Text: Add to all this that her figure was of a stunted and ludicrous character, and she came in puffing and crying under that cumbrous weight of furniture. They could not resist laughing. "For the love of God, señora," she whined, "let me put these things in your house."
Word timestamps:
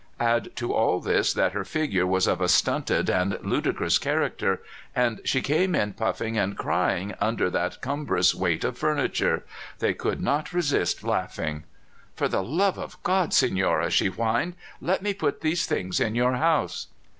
Add 0.19 0.55
to 0.55 0.73
all 0.73 0.99
this 0.99 1.31
that 1.33 1.51
her 1.51 1.63
figure 1.63 2.07
was 2.07 2.25
of 2.25 2.41
a 2.41 2.49
stunted 2.49 3.07
and 3.07 3.37
ludicrous 3.45 3.99
character, 3.99 4.63
and 4.95 5.21
she 5.23 5.41
came 5.43 5.75
in 5.75 5.93
puffing 5.93 6.39
and 6.39 6.57
crying 6.57 7.13
under 7.21 7.51
that 7.51 7.81
cumbrous 7.83 8.33
weight 8.33 8.63
of 8.63 8.79
furniture. 8.79 9.45
They 9.77 9.93
could 9.93 10.19
not 10.19 10.53
resist 10.53 11.03
laughing. 11.03 11.65
"For 12.15 12.27
the 12.27 12.41
love 12.41 12.79
of 12.79 12.97
God, 13.03 13.29
señora," 13.29 13.91
she 13.91 14.07
whined, 14.07 14.55
"let 14.81 15.03
me 15.03 15.13
put 15.13 15.41
these 15.41 15.67
things 15.67 15.99
in 15.99 16.15
your 16.15 16.33
house." 16.33 16.87